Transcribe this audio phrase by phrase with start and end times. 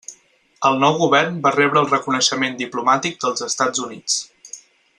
[0.69, 4.57] El nou govern va rebre el reconeixement diplomàtic dels Estats Units.